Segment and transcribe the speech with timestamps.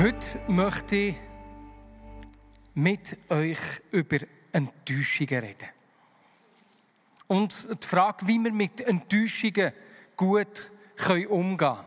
[0.00, 1.14] Heute möchte ich
[2.74, 3.58] mit euch
[3.90, 4.18] über
[4.52, 5.68] Enttäuschungen reden.
[7.26, 9.72] Und die Frage, wie wir mit Enttäuschungen
[10.16, 10.70] gut
[11.28, 11.78] umgehen können.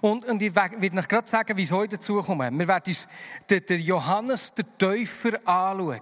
[0.00, 2.58] Und, und ich werde euch gerade sagen, wie es heute dazu kommen.
[2.58, 3.06] Wir werden uns
[3.50, 6.00] den Johannes, den Täufer, anschauen.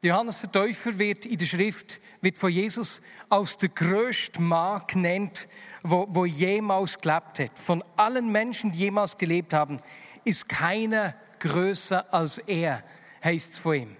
[0.00, 5.46] Johannes der Täufer wird in der Schrift wird von Jesus als der größte Mann genannt,
[5.82, 7.58] wo jemals gelebt hat.
[7.58, 9.76] Von allen Menschen, die jemals gelebt haben,
[10.24, 12.82] ist keiner größer als er,
[13.22, 13.96] heißt es von ihm.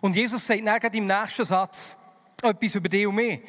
[0.00, 1.96] Und Jesus sagt nachher im nächsten Satz
[2.42, 3.40] etwas über die und.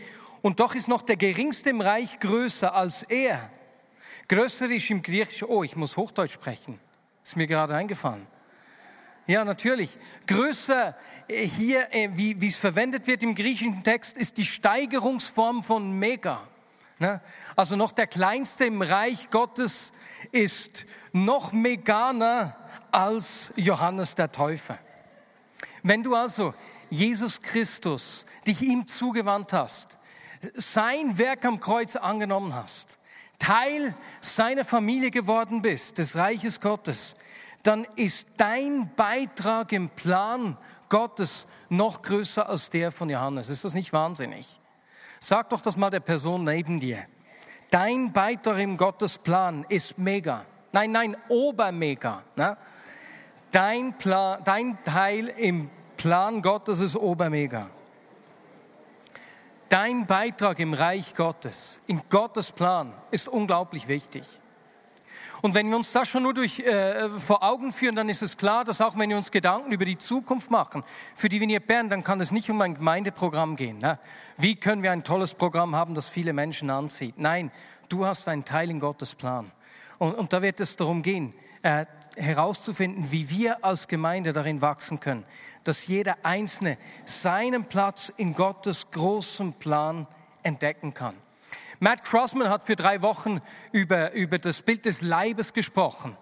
[0.41, 3.49] Und doch ist noch der Geringste im Reich größer als er.
[4.27, 6.79] Größer ist im Griechischen, oh, ich muss Hochdeutsch sprechen.
[7.23, 8.27] Ist mir gerade eingefallen.
[9.27, 9.97] Ja, natürlich.
[10.27, 10.95] Größer
[11.27, 16.47] äh, hier, äh, wie es verwendet wird im griechischen Text, ist die Steigerungsform von mega.
[16.99, 17.21] Ne?
[17.55, 19.91] Also noch der Kleinste im Reich Gottes
[20.31, 22.55] ist noch meganer
[22.91, 24.77] als Johannes der Täufer.
[25.83, 26.53] Wenn du also
[26.89, 29.97] Jesus Christus dich ihm zugewandt hast,
[30.55, 32.97] sein Werk am Kreuz angenommen hast,
[33.39, 37.15] Teil seiner Familie geworden bist, des Reiches Gottes,
[37.63, 40.57] dann ist dein Beitrag im Plan
[40.89, 43.49] Gottes noch größer als der von Johannes.
[43.49, 44.47] Ist das nicht wahnsinnig?
[45.25, 47.03] Sag doch das mal der Person neben dir.
[47.71, 50.45] Dein Beitrag im Gottes Plan ist mega.
[50.71, 52.21] Nein, nein, obermega.
[52.35, 52.55] Ne?
[53.49, 57.71] Dein, Plan, dein Teil im Plan Gottes ist obermega.
[59.67, 64.25] Dein Beitrag im Reich Gottes, in Gottes Plan, ist unglaublich wichtig.
[65.41, 68.37] Und wenn wir uns das schon nur durch, äh, vor Augen führen, dann ist es
[68.37, 71.89] klar, dass auch wenn wir uns Gedanken über die Zukunft machen, für die Vignette Bern,
[71.89, 73.77] dann kann es nicht um ein Gemeindeprogramm gehen.
[73.79, 73.99] Ne?
[74.37, 77.15] Wie können wir ein tolles Programm haben, das viele Menschen anzieht?
[77.17, 77.51] Nein,
[77.89, 79.51] du hast einen Teil in Gottes Plan.
[79.97, 81.85] Und, und da wird es darum gehen, äh,
[82.15, 85.25] herauszufinden, wie wir als Gemeinde darin wachsen können,
[85.63, 90.07] dass jeder Einzelne seinen Platz in Gottes großem Plan
[90.43, 91.15] entdecken kann.
[91.79, 93.39] Matt Crossman hat für drei Wochen
[93.71, 96.17] über, über das Bild des Leibes gesprochen.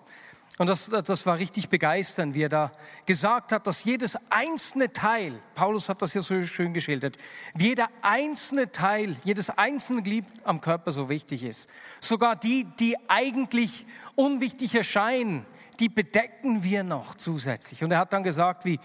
[0.59, 2.71] Und das, das war richtig begeisternd, wie er da
[3.07, 7.17] gesagt hat, dass jedes einzelne Teil, Paulus hat das ja so schön geschildert,
[7.57, 11.69] jeder einzelne Teil, jedes einzelne Glied am Körper so wichtig ist.
[11.99, 15.43] Sogar die, die eigentlich unwichtig erscheinen,
[15.79, 17.83] die bedecken wir noch zusätzlich.
[17.83, 18.79] Und er hat dann gesagt, wie,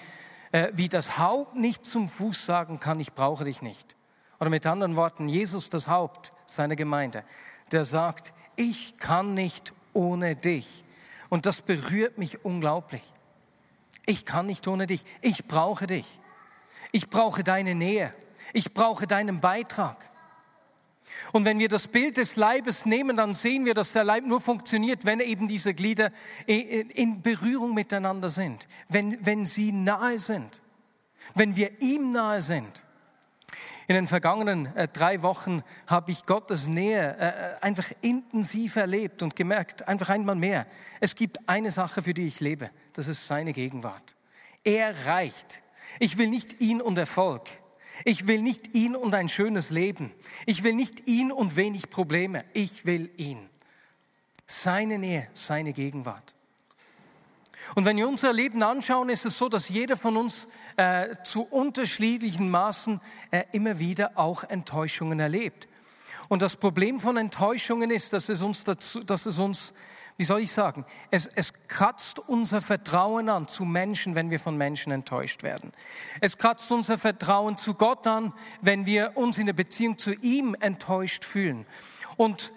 [0.52, 3.94] äh, wie das Haupt nicht zum Fuß sagen kann, ich brauche dich nicht.
[4.40, 7.24] Oder mit anderen Worten, Jesus das Haupt seiner Gemeinde,
[7.72, 10.84] der sagt, ich kann nicht ohne dich.
[11.28, 13.02] Und das berührt mich unglaublich.
[14.06, 15.04] Ich kann nicht ohne dich.
[15.20, 16.06] Ich brauche dich.
[16.92, 18.10] Ich brauche deine Nähe.
[18.52, 20.10] Ich brauche deinen Beitrag.
[21.32, 24.40] Und wenn wir das Bild des Leibes nehmen, dann sehen wir, dass der Leib nur
[24.40, 26.10] funktioniert, wenn eben diese Glieder
[26.46, 30.60] in Berührung miteinander sind, wenn, wenn sie nahe sind,
[31.34, 32.82] wenn wir ihm nahe sind.
[33.88, 39.22] In den vergangenen äh, drei Wochen habe ich Gottes Nähe äh, äh, einfach intensiv erlebt
[39.22, 40.66] und gemerkt, einfach einmal mehr,
[41.00, 44.14] es gibt eine Sache, für die ich lebe, das ist seine Gegenwart.
[44.62, 45.62] Er reicht.
[46.00, 47.48] Ich will nicht ihn und Erfolg.
[48.04, 50.12] Ich will nicht ihn und ein schönes Leben.
[50.44, 52.44] Ich will nicht ihn und wenig Probleme.
[52.52, 53.48] Ich will ihn.
[54.46, 56.34] Seine Nähe, seine Gegenwart.
[57.74, 60.46] Und wenn wir unser Leben anschauen, ist es so, dass jeder von uns
[60.76, 65.68] äh, zu unterschiedlichen Maßen äh, immer wieder auch Enttäuschungen erlebt.
[66.28, 69.72] Und das Problem von Enttäuschungen ist, dass es uns dazu, dass es uns,
[70.18, 74.56] wie soll ich sagen, es, es kratzt unser Vertrauen an zu Menschen, wenn wir von
[74.56, 75.72] Menschen enttäuscht werden.
[76.20, 80.54] Es kratzt unser Vertrauen zu Gott an, wenn wir uns in der Beziehung zu ihm
[80.60, 81.66] enttäuscht fühlen.
[82.16, 82.52] Und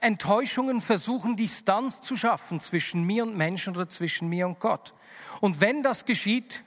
[0.00, 4.94] Enttäuschungen versuchen, Distanz zu schaffen zwischen mir und Menschen oder zwischen mir und Gott.
[5.40, 6.64] Und wenn das geschieht,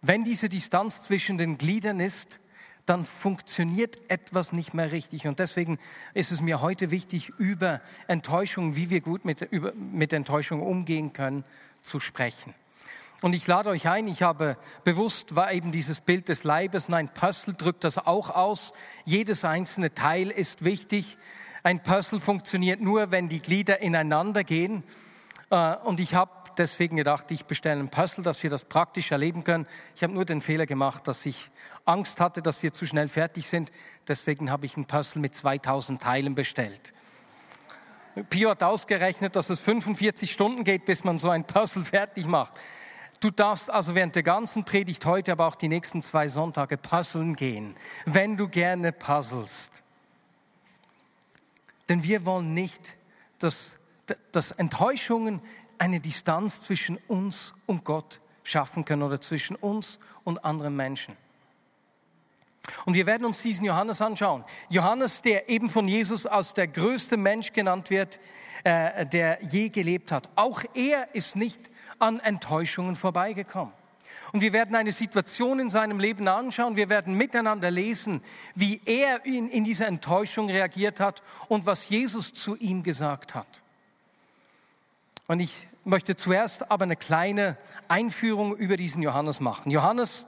[0.00, 2.40] wenn diese Distanz zwischen den Gliedern ist,
[2.86, 5.28] dann funktioniert etwas nicht mehr richtig.
[5.28, 5.78] Und deswegen
[6.14, 11.12] ist es mir heute wichtig, über Enttäuschung, wie wir gut mit, über, mit Enttäuschung umgehen
[11.12, 11.44] können,
[11.80, 12.54] zu sprechen.
[13.22, 17.08] Und ich lade euch ein, ich habe bewusst, war eben dieses Bild des Leibes, nein,
[17.08, 18.72] Puzzle drückt das auch aus.
[19.04, 21.16] Jedes einzelne Teil ist wichtig.
[21.62, 24.82] Ein Puzzle funktioniert nur, wenn die Glieder ineinander gehen.
[25.50, 29.44] Äh, und ich habe deswegen gedacht, ich bestelle ein Puzzle, dass wir das praktisch erleben
[29.44, 29.68] können.
[29.94, 31.48] Ich habe nur den Fehler gemacht, dass ich
[31.84, 33.70] Angst hatte, dass wir zu schnell fertig sind.
[34.08, 36.92] Deswegen habe ich ein Puzzle mit 2000 Teilen bestellt.
[38.30, 42.54] Pio hat ausgerechnet, dass es 45 Stunden geht, bis man so ein Puzzle fertig macht.
[43.22, 47.36] Du darfst also während der ganzen Predigt heute, aber auch die nächsten zwei Sonntage puzzeln
[47.36, 49.70] gehen, wenn du gerne puzzlest.
[51.88, 52.96] Denn wir wollen nicht,
[53.38, 53.76] dass,
[54.32, 55.40] dass Enttäuschungen
[55.78, 61.16] eine Distanz zwischen uns und Gott schaffen können oder zwischen uns und anderen Menschen.
[62.86, 64.44] Und wir werden uns diesen Johannes anschauen.
[64.68, 68.18] Johannes, der eben von Jesus als der größte Mensch genannt wird,
[68.64, 70.28] äh, der je gelebt hat.
[70.34, 71.70] Auch er ist nicht
[72.02, 73.72] an Enttäuschungen vorbeigekommen.
[74.32, 76.74] Und wir werden eine Situation in seinem Leben anschauen.
[76.74, 78.22] Wir werden miteinander lesen,
[78.54, 83.62] wie er in, in diese Enttäuschung reagiert hat und was Jesus zu ihm gesagt hat.
[85.28, 87.56] Und ich möchte zuerst aber eine kleine
[87.88, 89.70] Einführung über diesen Johannes machen.
[89.70, 90.26] Johannes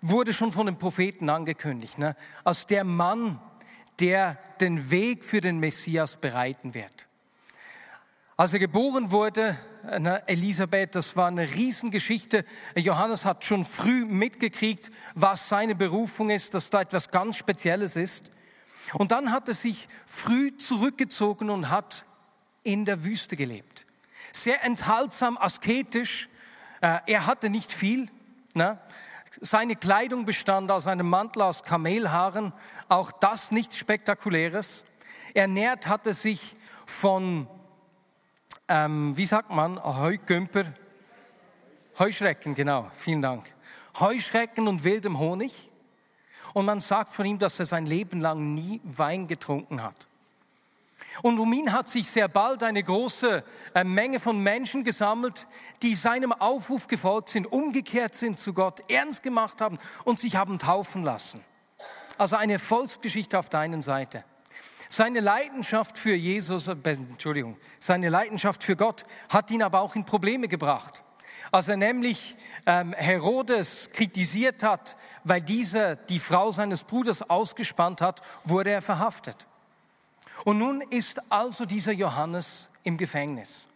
[0.00, 2.16] wurde schon von den Propheten angekündigt, ne?
[2.42, 3.40] als der Mann,
[4.00, 7.06] der den Weg für den Messias bereiten wird.
[8.36, 9.56] Als er geboren wurde,
[10.26, 12.44] Elisabeth, das war eine Riesengeschichte.
[12.74, 18.30] Johannes hat schon früh mitgekriegt, was seine Berufung ist, dass da etwas ganz Spezielles ist.
[18.94, 22.04] Und dann hat er sich früh zurückgezogen und hat
[22.62, 23.84] in der Wüste gelebt.
[24.32, 26.28] Sehr enthaltsam, asketisch.
[26.80, 28.08] Äh, er hatte nicht viel.
[28.54, 28.78] Ne?
[29.40, 32.52] Seine Kleidung bestand aus einem Mantel aus Kamelhaaren,
[32.88, 34.84] auch das nichts Spektakuläres.
[35.34, 36.54] Ernährt hatte sich
[36.86, 37.48] von,
[38.68, 40.64] ähm, wie sagt man, Heugümper,
[41.98, 43.52] Heuschrecken, genau, vielen Dank.
[44.00, 45.70] Heuschrecken und wildem Honig.
[46.52, 50.06] Und man sagt von ihm, dass er sein Leben lang nie Wein getrunken hat.
[51.22, 53.44] Und um ihn hat sich sehr bald eine große
[53.74, 55.46] äh, Menge von Menschen gesammelt,
[55.82, 60.58] die seinem Aufruf gefolgt sind, umgekehrt sind zu Gott, ernst gemacht haben und sich haben
[60.58, 61.40] taufen lassen.
[62.18, 64.24] Also eine Volksgeschichte auf der einen Seite.
[64.94, 70.04] Seine Leidenschaft für Jesus, äh, Entschuldigung, seine Leidenschaft für Gott hat ihn aber auch in
[70.04, 71.02] Probleme gebracht.
[71.50, 78.20] Als er nämlich ähm, Herodes kritisiert hat, weil dieser die Frau seines Bruders ausgespannt hat,
[78.44, 79.48] wurde er verhaftet.
[80.44, 83.66] Und nun ist also dieser Johannes im Gefängnis.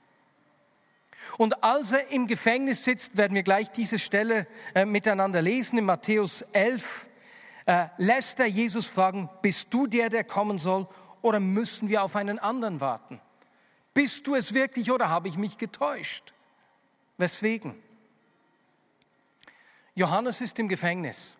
[1.37, 5.79] Und als er im Gefängnis sitzt, werden wir gleich diese Stelle äh, miteinander lesen.
[5.79, 7.09] In Matthäus 11
[7.67, 10.87] äh, lässt er Jesus fragen, bist du der, der kommen soll,
[11.23, 13.20] oder müssen wir auf einen anderen warten?
[13.94, 16.32] Bist du es wirklich oder habe ich mich getäuscht?
[17.17, 17.75] Weswegen?
[19.94, 21.37] Johannes ist im Gefängnis.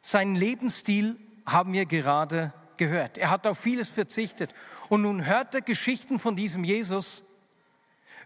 [0.00, 1.16] Sein Lebensstil
[1.46, 3.18] haben wir gerade gehört.
[3.18, 4.52] Er hat auf vieles verzichtet.
[4.88, 7.22] Und nun hört er Geschichten von diesem Jesus,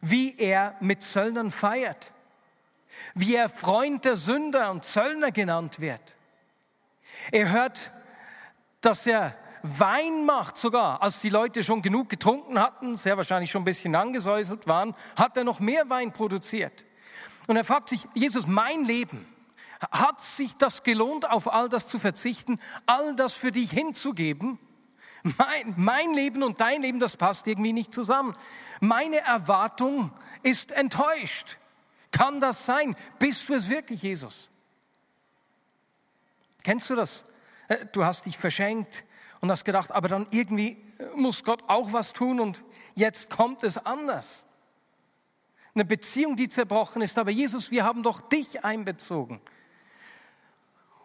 [0.00, 2.12] wie er mit Zöllnern feiert,
[3.14, 6.16] wie er Freund der Sünder und Zöllner genannt wird.
[7.30, 7.90] Er hört,
[8.80, 9.36] dass er
[9.78, 13.94] Wein macht sogar, als die Leute schon genug getrunken hatten, sehr wahrscheinlich schon ein bisschen
[13.94, 16.84] angesäuselt waren, hat er noch mehr Wein produziert.
[17.46, 19.26] Und er fragt sich, Jesus, mein Leben,
[19.90, 24.58] hat sich das gelohnt, auf all das zu verzichten, all das für dich hinzugeben?
[25.38, 28.36] Mein, mein Leben und dein Leben, das passt irgendwie nicht zusammen.
[28.80, 31.58] Meine Erwartung ist enttäuscht.
[32.12, 32.96] Kann das sein?
[33.18, 34.48] Bist du es wirklich, Jesus?
[36.62, 37.24] Kennst du das?
[37.68, 39.04] Äh, du hast dich verschenkt
[39.40, 40.76] und hast gedacht, aber dann irgendwie
[41.14, 42.64] muss Gott auch was tun und
[42.94, 44.46] jetzt kommt es anders.
[45.74, 49.40] Eine Beziehung, die zerbrochen ist, aber Jesus, wir haben doch dich einbezogen.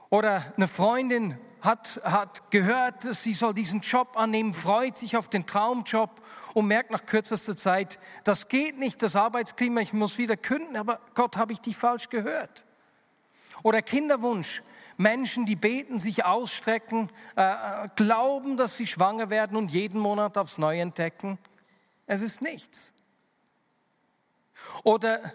[0.10, 5.46] Oder eine Freundin hat, hat gehört, sie soll diesen Job annehmen, freut sich auf den
[5.46, 6.10] Traumjob
[6.54, 11.00] und merkt nach kürzester Zeit, das geht nicht, das Arbeitsklima, ich muss wieder künden, aber
[11.14, 12.66] Gott, habe ich dich falsch gehört.
[13.64, 14.64] Oder Kinderwunsch,
[15.01, 20.58] Menschen, die beten, sich ausstrecken, äh, glauben, dass sie schwanger werden und jeden Monat aufs
[20.58, 21.38] Neue entdecken.
[22.08, 22.91] Es ist nichts.
[24.84, 25.34] Oder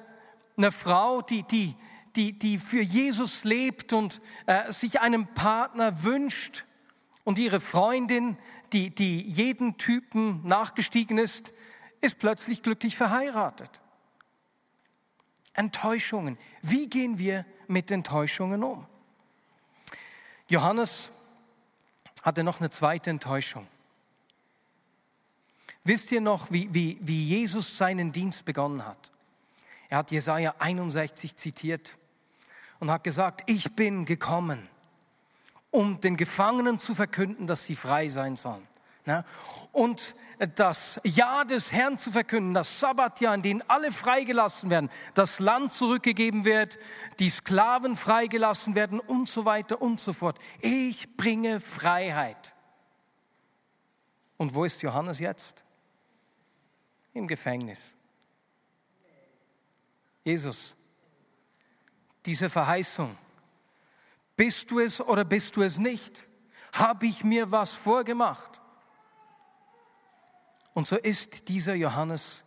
[0.56, 1.76] eine Frau, die, die
[2.16, 6.64] die, die für Jesus lebt und äh, sich einen Partner wünscht
[7.25, 8.38] und ihre Freundin,
[8.73, 11.52] die, die jeden Typen nachgestiegen ist,
[12.00, 13.80] ist plötzlich glücklich verheiratet.
[15.52, 16.38] Enttäuschungen.
[16.62, 18.87] Wie gehen wir mit Enttäuschungen um?
[20.49, 21.11] Johannes
[22.23, 23.67] hatte noch eine zweite Enttäuschung.
[25.85, 29.11] Wisst ihr noch, wie, wie, wie Jesus seinen Dienst begonnen hat?
[29.88, 31.97] Er hat Jesaja 61 zitiert
[32.81, 34.69] und hat gesagt, ich bin gekommen,
[35.71, 38.67] um den Gefangenen zu verkünden, dass sie frei sein sollen.
[39.06, 39.25] Ne?
[39.72, 40.14] Und
[40.54, 45.72] das Jahr des Herrn zu verkünden, das Sabbatjahr, in dem alle freigelassen werden, das Land
[45.72, 46.78] zurückgegeben wird,
[47.18, 50.38] die Sklaven freigelassen werden und so weiter und so fort.
[50.60, 52.54] Ich bringe Freiheit.
[54.36, 55.64] Und wo ist Johannes jetzt?
[57.14, 57.94] Im Gefängnis.
[60.22, 60.76] Jesus,
[62.26, 63.16] diese Verheißung,
[64.36, 66.26] bist du es oder bist du es nicht?
[66.75, 68.60] Habe ich mir was vorgemacht?
[70.76, 72.45] Und so ist dieser Johannes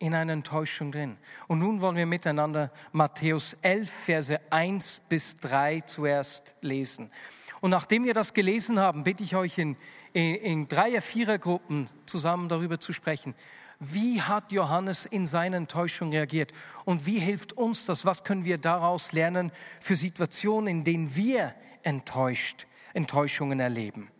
[0.00, 1.16] in einer Enttäuschung drin.
[1.46, 7.12] Und nun wollen wir miteinander Matthäus 11, Verse 1 bis 3 zuerst lesen.
[7.60, 9.76] Und nachdem wir das gelesen haben, bitte ich euch in,
[10.12, 13.32] in, in Dreier-, Vierergruppen zusammen darüber zu sprechen.
[13.78, 16.50] Wie hat Johannes in seiner Enttäuschung reagiert?
[16.84, 18.04] Und wie hilft uns das?
[18.04, 21.54] Was können wir daraus lernen für Situationen, in denen wir
[21.84, 24.10] enttäuscht, Enttäuschungen erleben?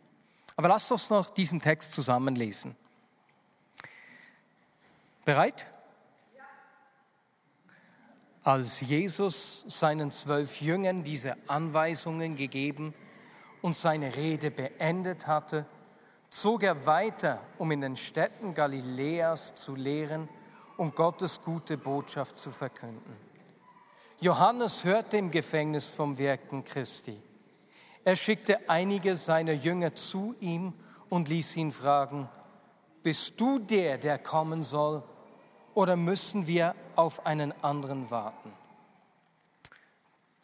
[0.55, 2.77] Aber lasst uns noch diesen Text zusammenlesen.
[5.25, 5.67] Bereit?
[8.45, 12.93] Als Jesus seinen zwölf Jüngern diese Anweisungen gegeben
[13.61, 15.65] und seine Rede beendet hatte,
[16.29, 20.29] zog er weiter, um in den Städten Galiläas zu lehren
[20.77, 23.17] und Gottes gute Botschaft zu verkünden.
[24.19, 27.21] Johannes hörte im Gefängnis vom Wirken Christi.
[28.05, 30.73] Er schickte einige seiner Jünger zu ihm
[31.09, 32.29] und ließ ihn fragen,
[33.05, 35.05] bist du der, der kommen soll,
[35.75, 38.53] oder müssen wir auf einen anderen warten?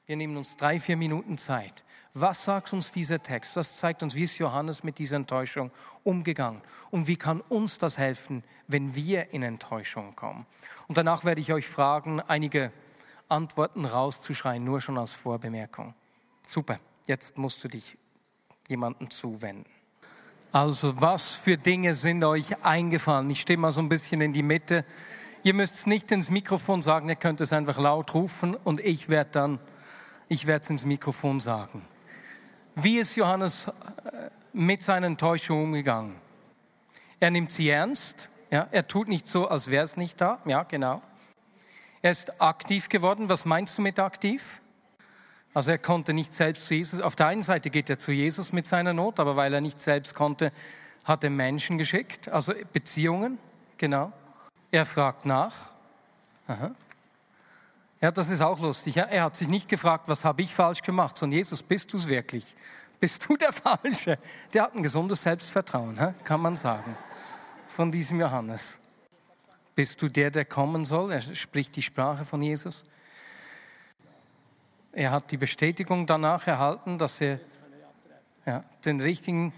[0.07, 1.85] Wir nehmen uns drei, vier Minuten Zeit.
[2.15, 3.55] Was sagt uns dieser Text?
[3.57, 5.71] Was zeigt uns, wie ist Johannes mit dieser Enttäuschung
[6.03, 6.63] umgegangen?
[6.91, 10.47] Und wie kann uns das helfen, wenn wir in Enttäuschung kommen?
[10.89, 12.73] Und danach werde ich euch fragen, einige
[13.29, 15.95] Antworten rauszuschreien, nur schon als Vorbemerkung.
[16.47, 17.99] Super, jetzt musst du dich
[18.69, 19.71] jemandem zuwenden.
[20.51, 23.29] Also was für Dinge sind euch eingefallen?
[23.29, 24.87] Ich stehe mal so ein bisschen in die Mitte.
[25.49, 29.09] Ihr müsst es nicht ins Mikrofon sagen, ihr könnt es einfach laut rufen und ich
[29.09, 29.59] werde dann,
[30.29, 31.89] ich werde es ins Mikrofon sagen.
[32.75, 36.17] Wie ist Johannes äh, mit seinen Enttäuschungen umgegangen?
[37.19, 38.29] Er nimmt sie ernst.
[38.51, 40.39] Ja, er tut nicht so, als wäre es nicht da.
[40.45, 41.01] Ja, genau.
[42.03, 43.31] Er ist aktiv geworden.
[43.31, 44.61] Was meinst du mit aktiv?
[45.55, 47.01] Also er konnte nicht selbst zu Jesus.
[47.01, 49.81] Auf der einen Seite geht er zu Jesus mit seiner Not, aber weil er nicht
[49.81, 50.53] selbst konnte,
[51.05, 53.39] hat er Menschen geschickt, also Beziehungen,
[53.79, 54.13] genau.
[54.71, 55.55] Er fragt nach.
[56.47, 56.75] Aha.
[58.01, 58.97] Ja, das ist auch lustig.
[58.97, 62.07] Er hat sich nicht gefragt, was habe ich falsch gemacht, sondern Jesus, bist du es
[62.07, 62.55] wirklich?
[63.01, 64.19] Bist du der Falsche?
[64.53, 66.97] Der hat ein gesundes Selbstvertrauen, kann man sagen,
[67.69, 68.79] von diesem Johannes.
[69.75, 71.13] Bist du der, der kommen soll?
[71.13, 72.83] Er spricht die Sprache von Jesus.
[74.93, 77.41] Er hat die Bestätigung danach erhalten, dass er
[78.45, 79.53] ja, den richtigen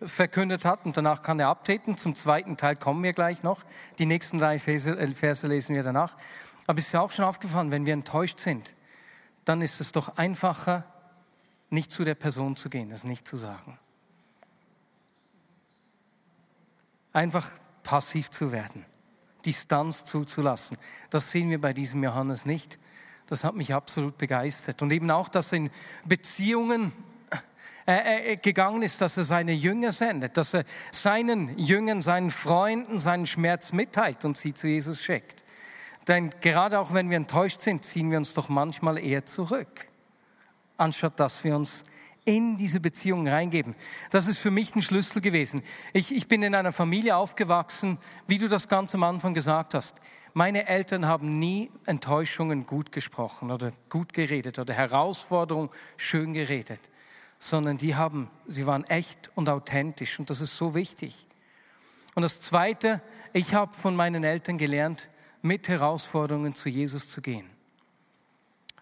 [0.00, 1.96] verkündet hat und danach kann er abtreten.
[1.96, 3.64] Zum zweiten Teil kommen wir gleich noch.
[3.98, 6.16] Die nächsten drei Verse, äh, Verse lesen wir danach.
[6.66, 8.74] Aber es ist ja auch schon aufgefallen, wenn wir enttäuscht sind,
[9.44, 10.84] dann ist es doch einfacher,
[11.70, 13.78] nicht zu der Person zu gehen, das nicht zu sagen.
[17.12, 17.48] Einfach
[17.82, 18.84] passiv zu werden,
[19.44, 20.76] Distanz zuzulassen.
[21.10, 22.78] Das sehen wir bei diesem Johannes nicht.
[23.26, 24.80] Das hat mich absolut begeistert.
[24.82, 25.70] Und eben auch, dass in
[26.04, 26.92] Beziehungen
[27.88, 33.24] äh, gegangen ist, dass er seine Jünger sendet, dass er seinen Jüngern, seinen Freunden seinen
[33.24, 35.42] Schmerz mitteilt und sie zu Jesus schickt.
[36.06, 39.86] Denn gerade auch wenn wir enttäuscht sind, ziehen wir uns doch manchmal eher zurück,
[40.76, 41.84] anstatt dass wir uns
[42.26, 43.74] in diese Beziehung reingeben.
[44.10, 45.62] Das ist für mich ein Schlüssel gewesen.
[45.94, 49.96] Ich, ich bin in einer Familie aufgewachsen, wie du das ganz am Anfang gesagt hast.
[50.34, 56.90] Meine Eltern haben nie Enttäuschungen gut gesprochen oder gut geredet oder Herausforderungen schön geredet
[57.38, 61.26] sondern die haben, sie waren echt und authentisch und das ist so wichtig.
[62.14, 63.00] Und das Zweite,
[63.32, 65.08] ich habe von meinen Eltern gelernt,
[65.42, 67.48] mit Herausforderungen zu Jesus zu gehen.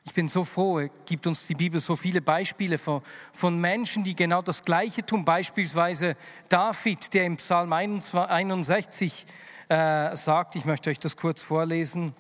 [0.07, 4.15] Ich bin so froh, gibt uns die Bibel so viele Beispiele von, von Menschen, die
[4.15, 5.25] genau das Gleiche tun.
[5.25, 6.17] Beispielsweise
[6.49, 9.27] David, der im Psalm 61
[9.69, 12.15] äh, sagt, ich möchte euch das kurz vorlesen.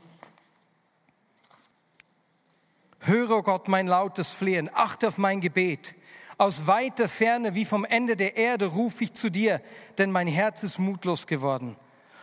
[3.00, 5.94] Höre, oh Gott, mein lautes Flehen, achte auf mein Gebet.
[6.38, 9.62] Aus weiter Ferne wie vom Ende der Erde rufe ich zu dir,
[9.96, 11.76] denn mein Herz ist mutlos geworden.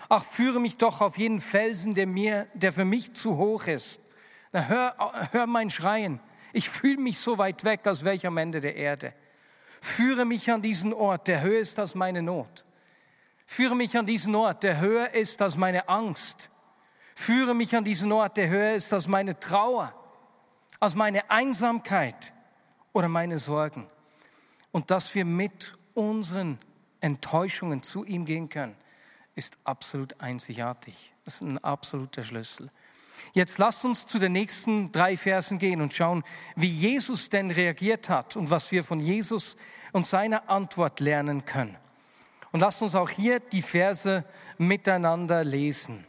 [0.08, 4.02] Ach, führe mich doch auf jeden Felsen, der mir, der für mich zu hoch ist.
[4.52, 6.20] Na, hör, hör mein Schreien.
[6.52, 9.14] Ich fühle mich so weit weg, als wäre ich am Ende der Erde.
[9.82, 12.64] Führe mich an diesen Ort, der höher ist als meine Not.
[13.48, 16.52] Führe mich an diesen Ort, der höher ist als meine Angst.
[17.16, 19.92] Führe mich an diesen Ort, der höher ist als meine Trauer,
[20.80, 22.32] als meine Einsamkeit
[22.94, 23.88] oder meine Sorgen
[24.74, 26.58] und dass wir mit unseren
[27.00, 28.76] Enttäuschungen zu ihm gehen können,
[29.36, 31.14] ist absolut einzigartig.
[31.24, 32.70] Das ist ein absoluter Schlüssel.
[33.34, 36.24] Jetzt lasst uns zu den nächsten drei Versen gehen und schauen,
[36.56, 39.56] wie Jesus denn reagiert hat und was wir von Jesus
[39.92, 41.78] und seiner Antwort lernen können.
[42.52, 44.26] Und lasst uns auch hier die Verse
[44.58, 46.06] miteinander lesen.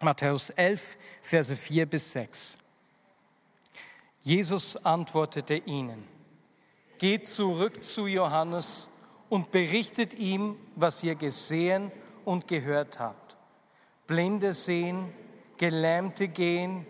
[0.00, 2.54] Matthäus 11, Verse 4 bis 6.
[4.22, 6.11] Jesus antwortete ihnen,
[7.02, 8.86] geht zurück zu Johannes
[9.28, 11.90] und berichtet ihm, was ihr gesehen
[12.24, 13.36] und gehört habt.
[14.06, 15.12] Blinde sehen,
[15.56, 16.86] Gelähmte gehen,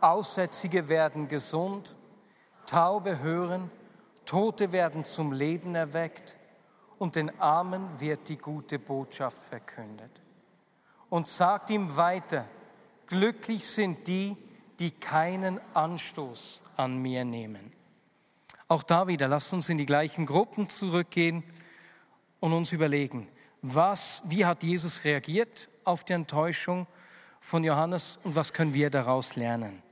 [0.00, 1.96] Aussätzige werden gesund,
[2.66, 3.68] Taube hören,
[4.26, 6.36] Tote werden zum Leben erweckt
[7.00, 10.22] und den Armen wird die gute Botschaft verkündet.
[11.10, 12.44] Und sagt ihm weiter,
[13.06, 14.36] glücklich sind die,
[14.78, 17.76] die keinen Anstoß an mir nehmen.
[18.68, 21.42] Auch da wieder, lasst uns in die gleichen Gruppen zurückgehen
[22.38, 23.26] und uns überlegen,
[23.62, 26.86] was, wie hat Jesus reagiert auf die Enttäuschung
[27.40, 29.82] von Johannes und was können wir daraus lernen?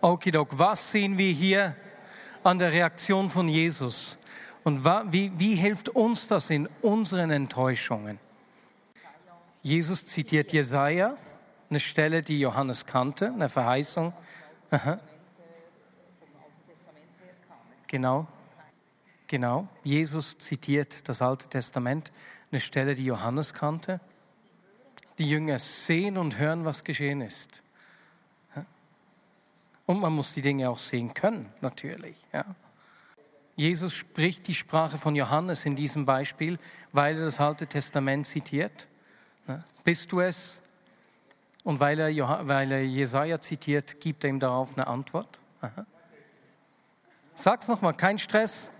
[0.00, 1.76] Okidok, was sehen wir hier
[2.42, 4.16] an der Reaktion von Jesus?
[4.64, 8.18] Und wie, wie hilft uns das in unseren Enttäuschungen?
[9.62, 11.16] Jesus zitiert Jesaja,
[11.68, 14.12] eine Stelle, die Johannes kannte, eine Verheißung.
[14.70, 14.98] Aha.
[17.86, 18.26] Genau,
[19.26, 19.68] genau.
[19.84, 22.12] Jesus zitiert das Alte Testament,
[22.50, 24.00] eine Stelle, die Johannes kannte.
[25.18, 27.62] Die Jünger sehen und hören, was geschehen ist.
[29.86, 32.16] Und man muss die Dinge auch sehen können, natürlich.
[32.32, 32.44] Ja.
[33.54, 36.58] Jesus spricht die Sprache von Johannes in diesem Beispiel,
[36.92, 38.88] weil er das Alte Testament zitiert.
[39.84, 40.60] Bist du es?
[41.62, 45.40] Und weil er, weil er Jesaja zitiert, gibt er ihm darauf eine Antwort.
[45.60, 45.86] Aha.
[47.38, 48.70] Sag's nochmal, kein Stress.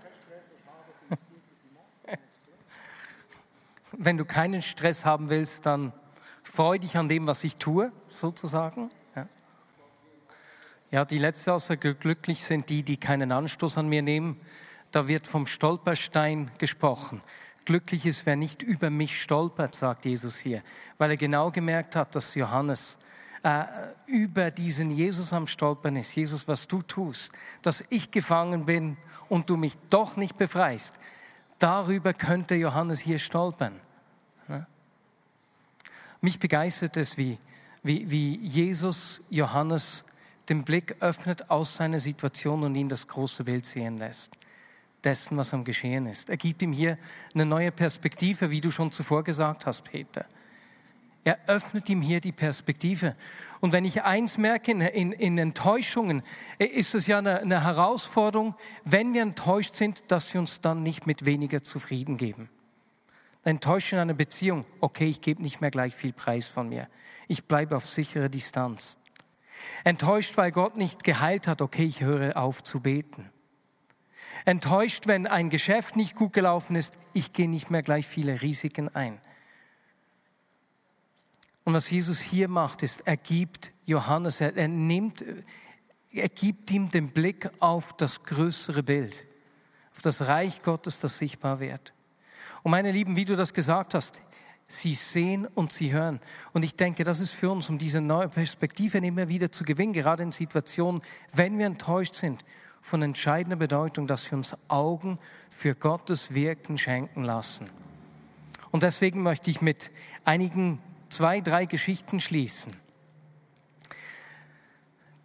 [3.91, 5.93] Wenn du keinen Stress haben willst, dann
[6.41, 8.89] freu dich an dem, was ich tue, sozusagen.
[9.15, 9.27] Ja,
[10.89, 14.37] ja die letzte Aussage, glücklich sind die, die keinen Anstoß an mir nehmen.
[14.89, 17.21] Da wird vom Stolperstein gesprochen.
[17.65, 20.63] Glücklich ist, wer nicht über mich stolpert, sagt Jesus hier,
[20.97, 22.97] weil er genau gemerkt hat, dass Johannes
[23.47, 23.65] äh,
[24.07, 26.13] über diesen Jesus am Stolpern ist.
[26.15, 27.31] Jesus, was du tust,
[27.61, 28.97] dass ich gefangen bin
[29.29, 30.93] und du mich doch nicht befreist.
[31.57, 33.79] Darüber könnte Johannes hier stolpern.
[36.19, 37.37] Mich begeistert es, wie,
[37.83, 40.03] wie, wie Jesus Johannes
[40.49, 44.31] den Blick öffnet aus seiner Situation und ihn das große Bild sehen lässt
[45.03, 46.29] dessen, was am Geschehen ist.
[46.29, 46.97] Er gibt ihm hier
[47.33, 50.25] eine neue Perspektive, wie du schon zuvor gesagt hast, Peter.
[51.27, 53.13] Er öffnet ihm hier die Perspektive.
[53.59, 56.21] Und wenn ich eins merke in, in, in Enttäuschungen,
[56.57, 61.05] ist es ja eine, eine Herausforderung, wenn wir enttäuscht sind, dass wir uns dann nicht
[61.05, 62.49] mit weniger zufrieden geben.
[63.43, 66.87] Enttäuscht in einer Beziehung, okay, ich gebe nicht mehr gleich viel Preis von mir.
[67.27, 68.97] Ich bleibe auf sichere Distanz.
[69.83, 73.29] Enttäuscht, weil Gott nicht geheilt hat, okay, ich höre auf zu beten
[74.45, 76.97] enttäuscht, wenn ein Geschäft nicht gut gelaufen ist.
[77.11, 79.19] Ich gehe nicht mehr gleich viele Risiken ein.
[81.67, 85.25] Und was Jesus hier macht, ist, er gibt Johannes, er, er nimmt,
[86.13, 89.25] er gibt ihm den Blick auf das größere Bild,
[89.93, 91.93] auf das Reich Gottes, das sichtbar wird.
[92.63, 94.21] Und meine Lieben, wie du das gesagt hast,
[94.69, 96.21] sie sehen und sie hören.
[96.53, 99.91] Und ich denke, das ist für uns, um diese neue Perspektive immer wieder zu gewinnen,
[99.91, 101.01] gerade in Situationen,
[101.33, 102.45] wenn wir enttäuscht sind
[102.81, 107.69] von entscheidender Bedeutung, dass wir uns Augen für Gottes Wirken schenken lassen.
[108.71, 109.91] Und deswegen möchte ich mit
[110.23, 112.73] einigen zwei, drei Geschichten schließen,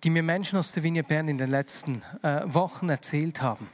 [0.05, 3.69] die mir Menschen aus der Vignette Bern in den letzten äh, Wochen erzählt haben.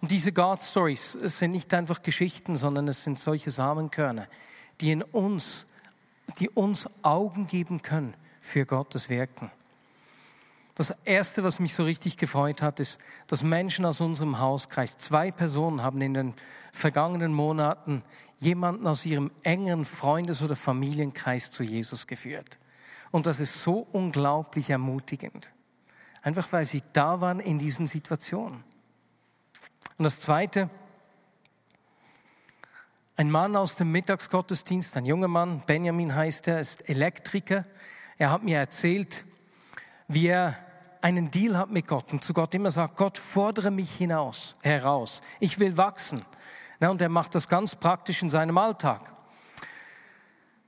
[0.00, 4.26] Und diese God Stories sind nicht einfach Geschichten, sondern es sind solche Samenkörner,
[4.80, 5.66] die in uns,
[6.38, 9.50] die uns Augen geben können für Gottes Wirken.
[10.74, 15.30] Das Erste, was mich so richtig gefreut hat, ist, dass Menschen aus unserem Hauskreis, zwei
[15.30, 16.34] Personen haben in den
[16.72, 18.02] vergangenen Monaten
[18.42, 22.58] jemanden aus ihrem engen Freundes- oder Familienkreis zu Jesus geführt.
[23.12, 25.50] Und das ist so unglaublich ermutigend.
[26.22, 28.64] Einfach weil sie da waren in diesen Situationen.
[29.96, 30.70] Und das Zweite,
[33.16, 37.64] ein Mann aus dem Mittagsgottesdienst, ein junger Mann, Benjamin heißt er, ist Elektriker.
[38.18, 39.24] Er hat mir erzählt,
[40.08, 40.56] wie er
[41.00, 45.20] einen Deal hat mit Gott und zu Gott immer sagt, Gott, fordere mich hinaus, heraus.
[45.38, 46.24] Ich will wachsen.
[46.82, 49.12] Na, und er macht das ganz praktisch in seinem Alltag.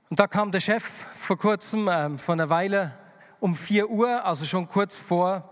[0.09, 2.93] Und da kam der Chef vor kurzem, äh, vor einer Weile,
[3.41, 5.43] um 4 Uhr, also schon kurz vor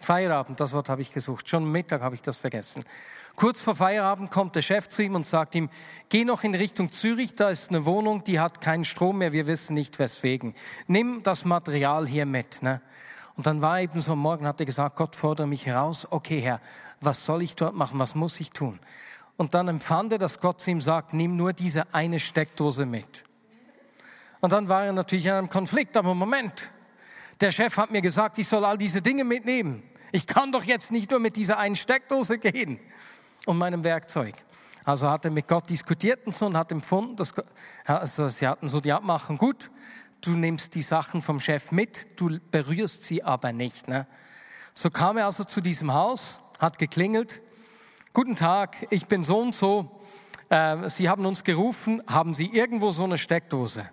[0.00, 2.84] Feierabend, das Wort habe ich gesucht, schon Mittag habe ich das vergessen.
[3.36, 5.70] Kurz vor Feierabend kommt der Chef zu ihm und sagt ihm,
[6.10, 9.46] geh noch in Richtung Zürich, da ist eine Wohnung, die hat keinen Strom mehr, wir
[9.46, 10.54] wissen nicht weswegen.
[10.88, 12.62] Nimm das Material hier mit.
[12.62, 12.82] Ne?
[13.36, 16.40] Und dann war eben so, am Morgen hat er gesagt, Gott fordere mich heraus, okay
[16.40, 16.60] Herr,
[17.00, 18.78] was soll ich dort machen, was muss ich tun?
[19.36, 23.24] Und dann empfand er, dass Gott zu ihm sagt, nimm nur diese eine Steckdose mit.
[24.40, 26.70] Und dann war er natürlich in einem Konflikt, aber Moment,
[27.40, 29.82] der Chef hat mir gesagt, ich soll all diese Dinge mitnehmen.
[30.12, 32.78] Ich kann doch jetzt nicht nur mit dieser einen Steckdose gehen
[33.46, 34.34] und meinem Werkzeug.
[34.84, 37.32] Also hat er mit Gott diskutiert und so und hat empfunden, dass,
[37.84, 39.70] also sie hatten so die Abmachung, gut,
[40.26, 43.88] du nimmst die Sachen vom Chef mit, du berührst sie aber nicht.
[43.88, 44.06] Ne?
[44.74, 47.42] So kam er also zu diesem Haus, hat geklingelt.
[48.12, 50.00] Guten Tag, ich bin so und so.
[50.48, 53.88] Äh, sie haben uns gerufen, haben Sie irgendwo so eine Steckdose?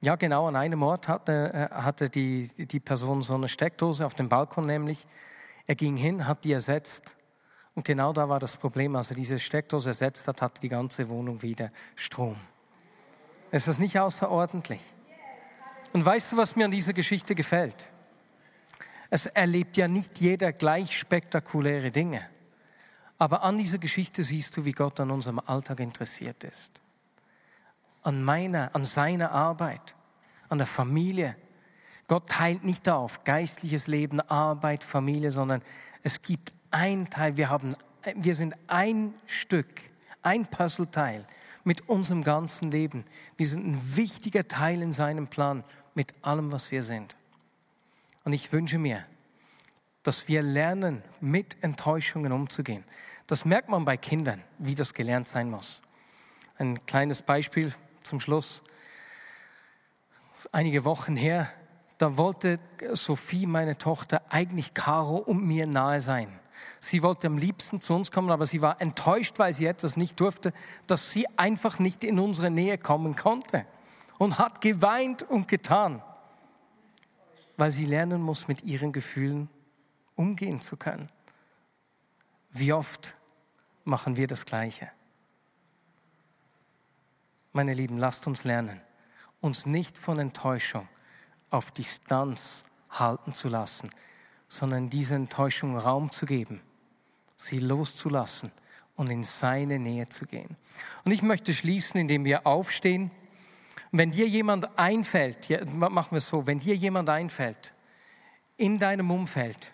[0.00, 4.14] Ja, genau, an einem Ort hatte, äh, hatte die, die Person so eine Steckdose, auf
[4.14, 5.06] dem Balkon nämlich.
[5.66, 7.16] Er ging hin, hat die ersetzt.
[7.74, 8.96] Und genau da war das Problem.
[8.96, 12.36] Als er diese Steckdose ersetzt hat, hatte die ganze Wohnung wieder Strom.
[13.50, 14.80] Ist das nicht außerordentlich?
[15.96, 17.90] Und weißt du, was mir an dieser Geschichte gefällt?
[19.08, 22.20] Es erlebt ja nicht jeder gleich spektakuläre Dinge.
[23.16, 26.82] Aber an dieser Geschichte siehst du, wie Gott an unserem Alltag interessiert ist
[28.02, 29.96] an meiner, an seiner Arbeit,
[30.50, 31.34] an der Familie.
[32.08, 35.62] Gott teilt nicht auf geistliches Leben, Arbeit, Familie, sondern
[36.02, 37.38] es gibt ein Teil.
[37.38, 37.74] Wir haben,
[38.16, 39.70] wir sind ein Stück,
[40.20, 41.26] ein Puzzleteil
[41.64, 43.06] mit unserem ganzen Leben.
[43.38, 45.64] Wir sind ein wichtiger Teil in seinem Plan
[45.96, 47.16] mit allem, was wir sind.
[48.24, 49.04] Und ich wünsche mir,
[50.02, 52.84] dass wir lernen, mit Enttäuschungen umzugehen.
[53.26, 55.80] Das merkt man bei Kindern, wie das gelernt sein muss.
[56.58, 58.62] Ein kleines Beispiel zum Schluss.
[60.52, 61.50] Einige Wochen her,
[61.98, 62.60] da wollte
[62.92, 66.28] Sophie, meine Tochter, eigentlich Caro und mir nahe sein.
[66.78, 70.20] Sie wollte am liebsten zu uns kommen, aber sie war enttäuscht, weil sie etwas nicht
[70.20, 70.52] durfte,
[70.86, 73.66] dass sie einfach nicht in unsere Nähe kommen konnte
[74.18, 76.02] und hat geweint und getan,
[77.56, 79.48] weil sie lernen muss, mit ihren Gefühlen
[80.14, 81.10] umgehen zu können.
[82.50, 83.14] Wie oft
[83.84, 84.90] machen wir das Gleiche?
[87.52, 88.80] Meine Lieben, lasst uns lernen,
[89.40, 90.88] uns nicht von Enttäuschung
[91.50, 93.90] auf Distanz halten zu lassen,
[94.48, 96.60] sondern diese Enttäuschung Raum zu geben,
[97.36, 98.52] sie loszulassen
[98.96, 100.56] und in seine Nähe zu gehen.
[101.04, 103.10] Und ich möchte schließen, indem wir aufstehen.
[103.98, 107.72] Wenn dir jemand einfällt, ja, machen wir es so, wenn dir jemand einfällt
[108.58, 109.72] in deinem Umfeld,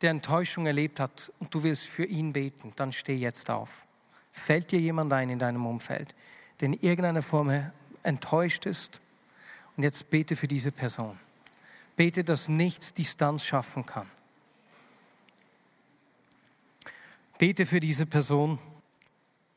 [0.00, 3.86] der Enttäuschung erlebt hat und du willst für ihn beten, dann steh jetzt auf.
[4.32, 6.14] Fällt dir jemand ein in deinem Umfeld,
[6.60, 7.70] der in irgendeiner Form
[8.02, 9.02] enttäuscht ist.
[9.76, 11.18] Und jetzt bete für diese Person.
[11.96, 14.10] Bete, dass nichts Distanz schaffen kann.
[17.36, 18.58] Bete für diese Person,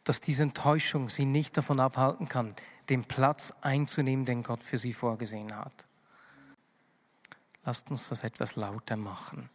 [0.04, 2.54] dass diese Enttäuschung sie nicht davon abhalten kann,
[2.90, 5.86] den Platz einzunehmen, den Gott für sie vorgesehen hat.
[7.66, 9.50] Lasst uns das etwas lauter machen.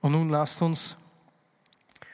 [0.00, 0.96] Und nun lasst uns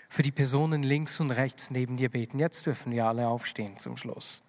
[0.09, 2.39] für die Personen links und rechts neben dir beten.
[2.39, 4.43] Jetzt dürfen wir alle aufstehen zum Schluss.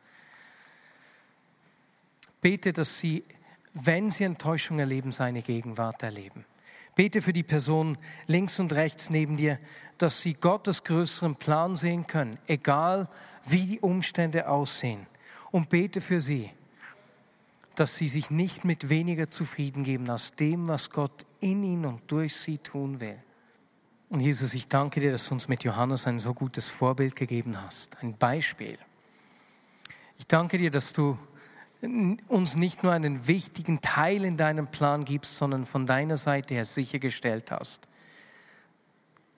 [2.41, 3.23] Bete, dass sie,
[3.73, 6.45] wenn sie Enttäuschung erleben, seine Gegenwart erleben.
[6.95, 7.97] Bete für die Person
[8.28, 9.58] links und rechts neben dir,
[9.97, 13.08] dass sie Gottes größeren Plan sehen können, egal
[13.45, 15.08] wie die Umstände aussehen.
[15.54, 16.50] Und bete für sie,
[17.76, 22.02] dass sie sich nicht mit weniger zufrieden geben als dem, was Gott in ihnen und
[22.08, 23.20] durch sie tun will.
[24.10, 27.56] Und Jesus, ich danke dir, dass du uns mit Johannes ein so gutes Vorbild gegeben
[27.62, 28.80] hast, ein Beispiel.
[30.18, 31.20] Ich danke dir, dass du
[32.28, 36.66] uns nicht nur einen wichtigen Teil in deinem Plan gibst, sondern von deiner Seite her
[36.66, 37.88] sichergestellt hast,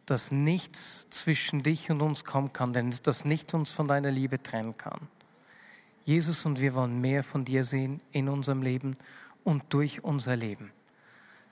[0.06, 4.42] dass nichts zwischen dich und uns kommen kann, denn dass nichts uns von deiner Liebe
[4.42, 5.10] trennen kann.
[6.06, 8.96] Jesus, und wir wollen mehr von dir sehen in unserem Leben
[9.44, 10.72] und durch unser Leben.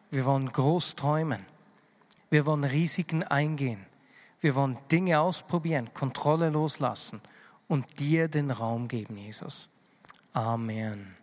[0.10, 1.46] Wir wollen groß träumen
[2.34, 3.86] wir wollen Risiken eingehen.
[4.42, 7.22] Wir wollen Dinge ausprobieren, Kontrolle loslassen
[7.68, 9.70] und dir den Raum geben, Jesus.
[10.34, 11.16] Amen.